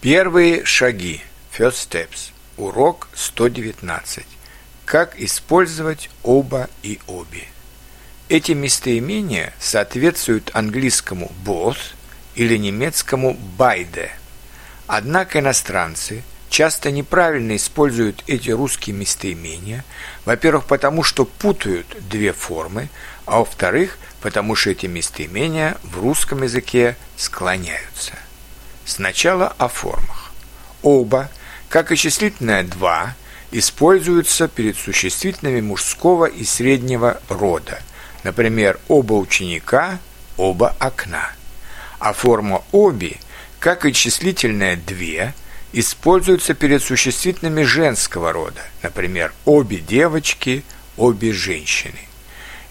[0.00, 1.22] Первые шаги.
[1.52, 2.30] First steps.
[2.56, 4.24] Урок 119.
[4.84, 7.48] Как использовать оба и обе.
[8.28, 11.78] Эти местоимения соответствуют английскому both
[12.36, 14.10] или немецкому beide.
[14.86, 19.84] Однако иностранцы часто неправильно используют эти русские местоимения,
[20.24, 22.88] во-первых, потому что путают две формы,
[23.26, 28.12] а во-вторых, потому что эти местоимения в русском языке склоняются.
[28.88, 30.32] Сначала о формах.
[30.82, 31.28] Оба,
[31.68, 33.14] как и числительное «два»,
[33.50, 37.82] используются перед существительными мужского и среднего рода.
[38.24, 39.98] Например, оба ученика,
[40.38, 41.32] оба окна.
[41.98, 43.18] А форма «оби»,
[43.60, 45.34] как и числительное «две»,
[45.74, 48.62] используется перед существительными женского рода.
[48.82, 50.64] Например, обе девочки,
[50.96, 52.08] обе женщины.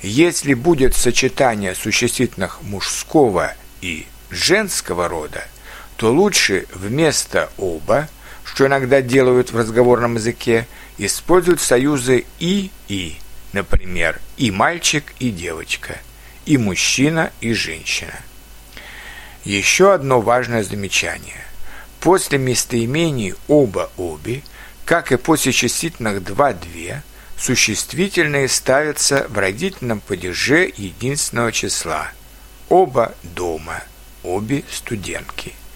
[0.02, 5.46] Если будет сочетание существительных мужского и женского рода–
[5.98, 8.08] то лучше вместо «оба»,
[8.44, 13.18] что иногда делают в разговорном языке, используют союзы «и» «и»,
[13.52, 15.98] например, «и мальчик», «и девочка»,
[16.46, 18.14] «и мужчина», «и женщина».
[19.44, 21.44] Еще одно важное замечание.
[22.00, 24.44] После местоимений «оба-обе»,
[24.86, 27.02] как и после числительных «два-две»,
[27.38, 32.12] существительные ставятся в родительном падеже единственного числа.
[32.70, 33.84] Оба дома,
[34.24, 35.54] обе студентки–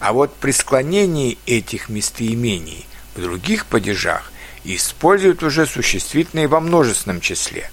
[0.00, 4.32] а вот при склонении этих местоимений в других падежах
[4.64, 7.70] используют уже существительные во множественном числе.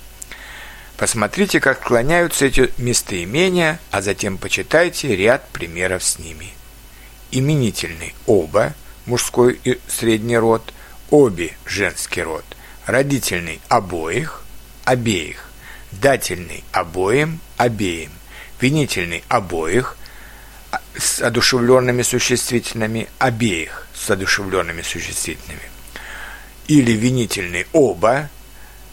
[0.97, 6.53] Посмотрите, как склоняются эти местоимения, а затем почитайте ряд примеров с ними.
[7.31, 8.73] Именительный «оба»–
[9.05, 10.73] мужской и средний род,
[11.09, 12.45] «обе»– женский род,
[12.85, 14.43] родительный «обоих»–
[14.85, 15.49] обеих,
[15.91, 18.11] дательный «обоим»– обеим,
[18.59, 19.97] винительный «обоих»–
[20.97, 25.69] с одушевленными существительными обеих с одушевленными существительными.
[26.67, 28.29] Или винительный оба,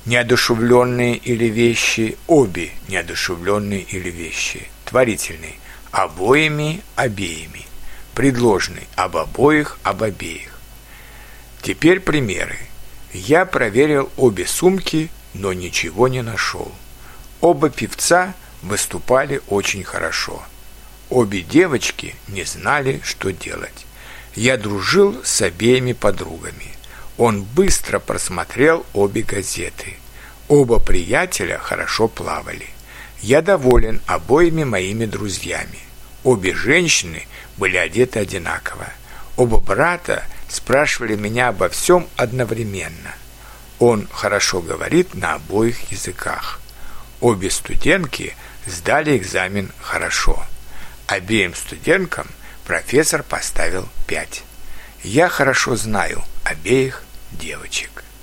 [0.06, 4.68] неодушевленные или вещи, обе неодушевленные или вещи.
[4.85, 5.58] Творительный
[5.90, 7.67] обоими, обеими.
[8.14, 10.58] Предложный об обоих, об обеих.
[11.62, 12.58] Теперь примеры.
[13.12, 16.73] Я проверил обе сумки, но ничего не нашел.
[17.41, 20.42] Оба певца выступали очень хорошо–
[21.14, 23.86] Обе девочки не знали, что делать.
[24.35, 26.75] Я дружил с обеими подругами.
[27.19, 29.95] Он быстро просмотрел обе газеты.
[30.48, 32.67] Оба приятеля хорошо плавали.
[33.20, 35.79] Я доволен обоими моими друзьями.
[36.24, 38.89] Обе женщины были одеты одинаково.
[39.36, 43.14] Оба брата спрашивали меня обо всем одновременно.
[43.79, 46.58] Он хорошо говорит на обоих языках.
[47.20, 48.35] Обе студентки
[48.67, 50.45] сдали экзамен хорошо.
[51.07, 52.27] Обеим студенткам
[52.65, 54.42] профессор поставил пять.
[55.03, 58.04] Я хорошо знаю обеих девочек.